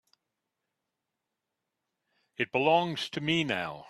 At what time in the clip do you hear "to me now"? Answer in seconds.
3.11-3.79